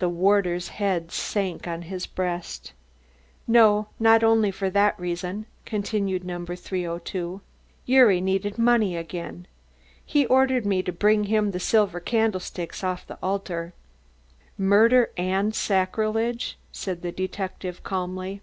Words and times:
The 0.00 0.08
warder's 0.08 0.70
head 0.70 1.12
sank 1.12 1.68
on 1.68 1.82
his 1.82 2.04
breast. 2.04 2.72
"No, 3.46 3.86
not 4.00 4.24
only 4.24 4.50
for 4.50 4.68
that 4.70 4.98
reason," 4.98 5.46
continued 5.64 6.24
No. 6.24 6.44
302. 6.44 7.40
"Gyuri 7.86 8.20
needed 8.20 8.58
money 8.58 8.96
again. 8.96 9.46
He 10.04 10.26
ordered 10.26 10.66
me 10.66 10.82
to 10.82 10.90
bring 10.90 11.26
him 11.26 11.52
the 11.52 11.60
silver 11.60 12.00
candlesticks 12.00 12.82
off 12.82 13.06
the 13.06 13.18
altar." 13.22 13.72
"Murder 14.58 15.10
and 15.16 15.54
sacrilege," 15.54 16.58
said 16.72 17.02
the 17.02 17.12
detective 17.12 17.84
calmly. 17.84 18.42